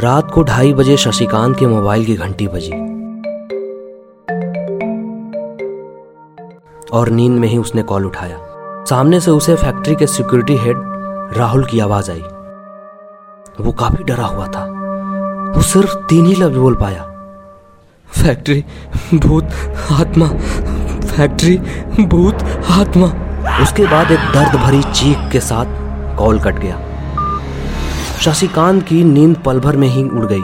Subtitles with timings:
[0.00, 2.72] रात को ढाई बजे शशिकांत के मोबाइल की घंटी बजी।
[6.92, 8.36] और नींद में ही उसने कॉल उठाया।
[8.90, 10.76] सामने से उसे फैक्ट्री के सिक्योरिटी हेड
[11.36, 12.22] राहुल की आवाज़ आई।
[13.60, 14.64] वो काफ़ी डरा हुआ था।
[15.56, 17.02] वो सिर्फ़ तीन ही लफ्ज बोल पाया।
[18.06, 18.64] फैक्ट्री,
[19.14, 19.48] भूत,
[19.92, 20.28] आत्मा,
[21.06, 21.58] फैक्ट्री,
[22.04, 22.38] भूत,
[22.70, 23.06] आत्मा।
[23.62, 25.66] उसके बाद एक दर्द भरी चीख के साथ
[26.16, 26.93] कॉल कट गया।
[28.24, 30.42] शशिकांत की नींद पल भर में ही उड़ गई।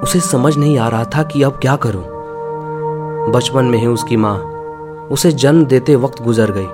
[0.00, 2.02] उसे समझ नहीं आ रहा था कि अब क्या करूँ।
[3.32, 4.36] बचपन में ही उसकी माँ
[5.10, 6.66] उसे जन्म देते वक्त गुजर गई।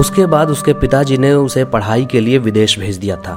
[0.00, 3.32] उसके बाद उसके पिताजी ने उसे पढ़ाई के लिए विदेश भेज दिया था।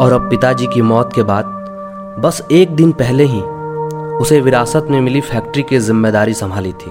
[0.00, 1.44] और अब पिताजी की मौत के बाद,
[2.24, 3.40] बस एक दिन पहले ही
[4.18, 6.90] उसे विरासत में मिली फैक्ट्री की ज़िम्मेदारी संभाली थी।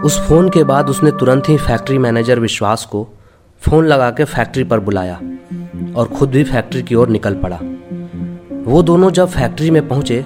[0.00, 3.06] उस फ़ोन के बाद उसने तुरंत ही फैक्ट्री मैनेजर विश्वास को
[3.62, 5.14] फ़ोन लगा के फैक्ट्री पर बुलाया
[5.96, 7.58] और खुद भी फैक्ट्री की ओर निकल पड़ा।
[8.66, 10.20] वो दोनों जब फैक्ट्री में पहुँचे,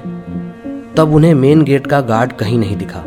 [0.97, 3.03] तब उन्हें मेन गेट का गार्ड कहीं नहीं दिखा,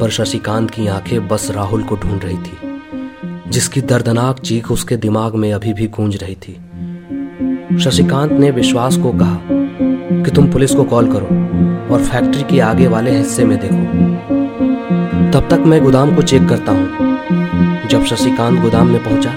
[0.00, 5.34] पर शशिकांत की आँखें बस राहुल को ढूंढ रही थी, जिसकी दर्दनाक चीख उसके दिमाग
[5.34, 9.40] में अभी भी गूंज रही थी। शशिकांत ने विश्वास को कहा
[10.24, 13.82] कि तुम पुलिस को कॉल करो और फैक्ट्री के आगे वाले हिस्से में देखो।
[15.32, 17.07] तब तक मैं गोदाम को चेक करता हूँ।
[17.90, 19.30] जब शशिकांत गोदाम में पहुँचा,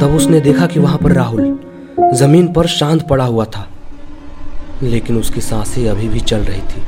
[0.00, 1.58] तब उसने देखा कि वहाँ पर राहुल
[2.14, 3.66] ज़मीन पर शांत पड़ा हुआ था।
[4.82, 6.82] लेकिन उसकी साँसें अभी भी चल रही थी,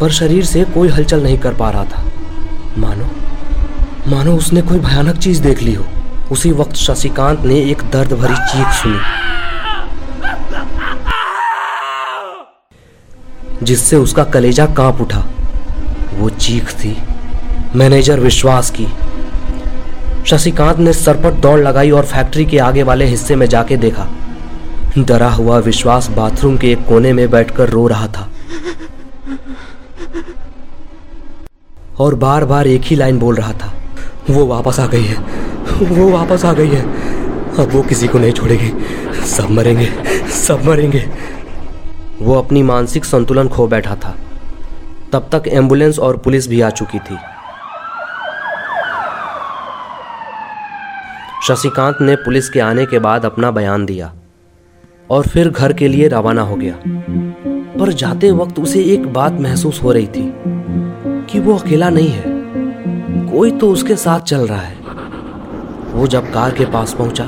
[0.00, 2.04] पर शरीर से कोई हलचल नहीं कर पा रहा था।
[2.78, 3.06] मानो
[4.08, 5.84] मानो उसने कोई भयानक चीज़ देख ली हो।
[6.32, 9.00] उसी वक्त शशिकांत ने एक दर्द भरी चीख सुनी,
[13.62, 15.24] जिससे उसका कलेजा काँप उठा।
[16.14, 16.96] वो चीख थी,
[17.76, 18.86] मैनेजर विश्वास की।
[20.26, 24.06] शशिकांत ने सर पर दौड़ लगाई और फैक्ट्री के आगे वाले हिस्से में जाके देखा।
[24.98, 28.28] डरा हुआ विश्वास बाथरूम के एक कोने में बैठकर रो रहा था।
[31.98, 33.72] और बार बार एक ही लाइन बोल रहा था,
[34.30, 35.16] वो वापस आ गई है,
[35.82, 36.82] वो वापस आ गई है।
[37.56, 38.72] अब वो किसी को नहीं छोड़ेगी,
[39.26, 39.88] सब मरेंगे
[40.36, 41.04] सब मरेंगे।
[42.22, 44.14] वो अपनी मानसिक संतुलन खो बैठा था।
[45.12, 47.16] तब तक एंबुलेंस और पुलिस भी आ चुकी थी।
[51.48, 54.12] शशिकांत ने पुलिस के आने के बाद अपना बयान दिया
[55.10, 56.74] और फिर घर के लिए रवाना हो गया।
[57.78, 60.32] पर जाते वक्त उसे एक बात महसूस हो रही थी
[61.30, 62.24] कि वो अकेला नहीं है।
[63.30, 64.76] कोई तो उसके साथ चल रहा है।
[65.92, 67.24] वो जब कार के पास पहुँचा,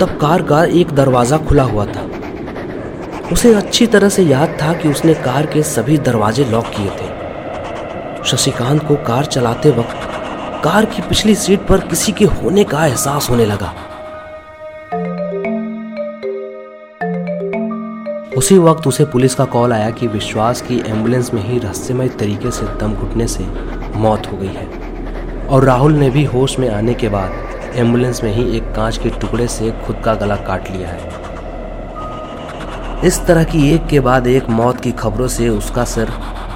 [0.00, 2.08] तब कार का एक दरवाज़ा खुला हुआ था।
[3.32, 8.24] उसे अच्छी तरह से याद था कि उसने कार के सभी दरवाजे लॉक किए थे।
[8.24, 10.09] शशिकांत को कार चलाते वक्त
[10.64, 13.72] कार की पिछली सीट पर किसी के होने का एहसास होने लगा।
[18.36, 22.50] उसी वक्त उसे पुलिस का कॉल आया कि विश्वास की एंबुलेंस में ही रहस्यमय तरीके
[22.50, 23.44] से दम घुटने से
[23.96, 24.66] मौत हो गई है।
[25.46, 27.32] और राहुल ने भी होश में आने के बाद
[27.74, 31.12] एंबुलेंस में ही एक कांच के टुकड़े से खुद का गला काट लिया है।
[33.04, 36.08] इस तरह की एक के बाद एक मौत की खबरों से उसका सिर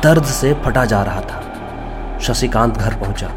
[0.03, 3.31] दर्द से फटा जा रहा था। शशिकांत घर पहुँचा।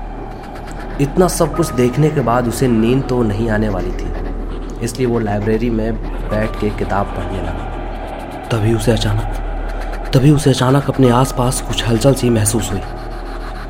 [1.01, 5.19] इतना सब कुछ देखने के बाद उसे नींद तो नहीं आने वाली थी। इसलिए वो
[5.19, 5.95] लाइब्रेरी में
[6.29, 12.13] बैठ के किताब पढ़ने लगा। तभी उसे अचानक, तभी उसे अचानक अपने आसपास कुछ हलचल
[12.13, 12.81] सी महसूस हुई।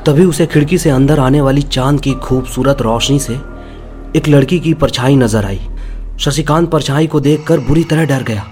[0.06, 3.34] तभी उसे खिड़की से अंदर आने वाली चाँद की खूबसूरत रोशनी से
[4.16, 5.60] एक लड़की की परछाई नज़र आई।
[6.20, 8.46] शशिकांत परछाई को देखकर बुरी तरह डर गया।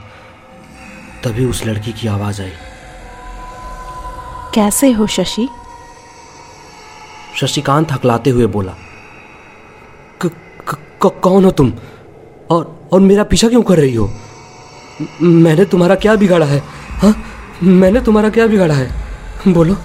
[1.23, 2.51] तभी उस लड़की की आवाज़ आई।
[4.53, 5.47] कैसे हो शशि?
[7.35, 8.71] शशिकांत हकलाते हुए बोला
[10.21, 10.31] क,
[10.69, 11.73] क, क, कौन हो तुम?
[12.49, 14.09] और और मेरा पीछा क्यों कर रही हो?
[15.21, 16.61] मैंने तुम्हारा क्या बिगाड़ा है?
[17.01, 17.15] हाँ?
[17.63, 18.89] मैंने तुम्हारा क्या बिगाड़ा है?
[19.47, 19.75] बोलो।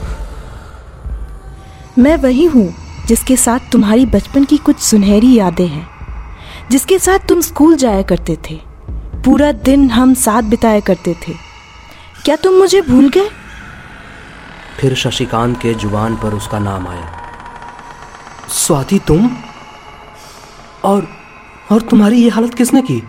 [1.99, 2.75] मैं वही हूँ
[3.07, 5.89] जिसके साथ तुम्हारी बचपन की कुछ सुनहरी यादें हैं
[6.71, 8.61] जिसके साथ तुम स्कूल जाया करते थे
[9.25, 11.33] पूरा दिन हम साथ बिताया करते थे।
[12.25, 13.29] क्या तुम मुझे भूल गए?
[14.81, 17.20] फिर शशिकांत के ज़ुबान पर उसका नाम आया।
[18.51, 19.31] स्वाति तुम?
[20.85, 21.09] और
[21.73, 23.03] और तुम्हारी ये हालत किसने की?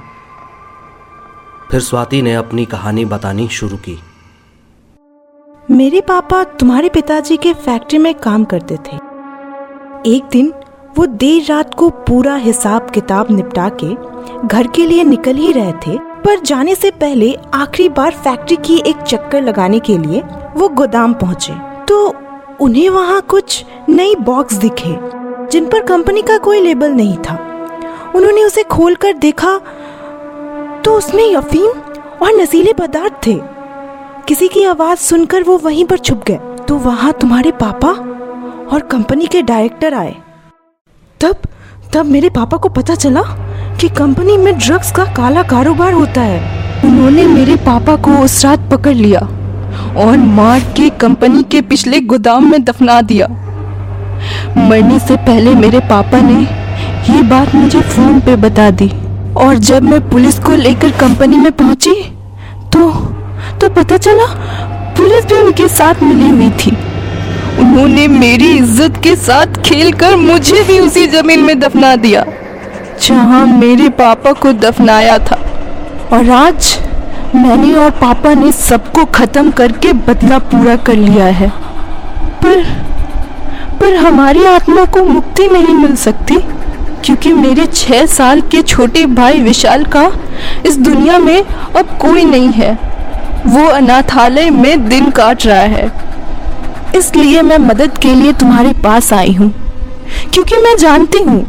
[1.71, 3.99] फिर स्वाति ने अपनी कहानी बतानी शुरू की।
[5.71, 8.95] मेरे पापा तुम्हारे पिताजी के फैक्ट्री में काम करते थे।
[10.05, 10.53] एक दिन
[10.97, 13.93] वो देर रात को पूरा हिसाब किताब निपटा के
[14.47, 18.77] घर के लिए निकल ही रहे थे पर जाने से पहले आखिरी बार फैक्ट्री की
[18.77, 20.21] एक चक्कर लगाने के लिए
[20.55, 21.53] वो गोदाम पहुँचे।
[21.85, 22.15] तो
[22.61, 25.20] उन्हें वहाँ कुछ नई बॉक्स दिखे।
[25.51, 27.33] जिन पर कंपनी का कोई लेबल नहीं था।
[28.15, 29.57] उन्होंने उसे खोलकर देखा
[30.85, 31.69] तो उसमें अफीम
[32.21, 33.39] और नशीले पदार्थ थे।
[34.27, 37.89] किसी की आवाज़ सुनकर वो वहीं पर छुप गए। तो वहाँ तुम्हारे पापा
[38.67, 40.15] और कंपनी के डायरेक्टर आए।
[41.21, 41.41] तब
[41.93, 43.21] तब मेरे पापा को पता चला
[43.81, 48.69] कि कंपनी में ड्रग्स का काला कारोबार होता है। उन्होंने मेरे पापा को उस रात
[48.71, 49.19] पकड़ लिया
[49.99, 53.27] और मार के कंपनी के पिछले गोदाम में दफना दिया।
[54.59, 56.41] मरने से पहले मेरे पापा ने
[57.09, 58.91] ये बात मुझे फ़ोन पे बता दी।
[59.37, 61.93] और जब मैं पुलिस को लेकर कंपनी में पहुँची
[62.73, 62.91] तो
[63.61, 64.25] तो पता चला,
[64.97, 66.71] पुलिस भी उनके साथ मिली हुई थी।
[67.59, 72.23] उन्होंने मेरी इज़्ज़त के साथ खेलकर मुझे भी उसी ज़मीन में दफना दिया,
[73.01, 75.39] जहाँ मेरे पापा को दफनाया था।
[76.13, 76.77] और आज
[77.35, 81.49] मैंने और पापा ने सबको खत्म करके बदला पूरा कर लिया है।
[82.43, 82.63] पर
[83.81, 86.35] पर हमारी आत्मा को मुक्ति नहीं मिल सकती,
[87.05, 90.05] क्योंकि मेरे छह साल के छोटे भाई विशाल का
[90.65, 92.73] इस दुनिया में अब कोई नहीं है।
[93.47, 95.91] वो अनाथालय में दिन काट रहा है।
[96.95, 99.49] इसलिए मैं मदद के लिए तुम्हारे पास आई हूँ,
[100.33, 101.43] क्योंकि मैं जानती हूँ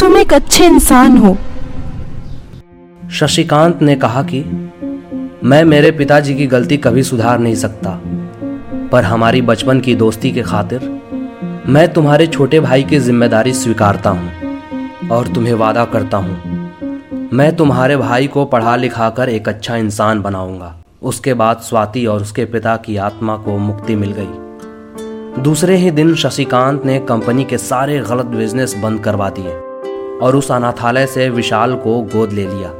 [0.00, 1.36] तुम एक अच्छे इंसान हो।
[3.12, 4.44] शशिकांत ने कहा कि
[5.44, 8.00] मैं मेरे पिताजी की गलती कभी सुधार नहीं सकता,
[8.92, 10.90] पर हमारी बचपन की दोस्ती के खातिर
[11.68, 17.96] मैं तुम्हारे छोटे भाई की ज़िम्मेदारी स्वीकारता हूँ और तुम्हें वादा करता हूँ। मैं तुम्हारे
[17.96, 22.76] भाई को पढ़ा लिखा कर एक अच्छा इंसान बनाऊँगा। उसके बाद स्वाति और उसके पिता
[22.76, 28.26] की आत्मा को मुक्ति मिल गई। दूसरे ही दिन शशिकांत ने कंपनी के सारे गलत
[28.26, 29.54] बिज़नेस बंद करवा दिए
[30.18, 32.72] और उस अनाथालय से विशाल को गोद ले लिया।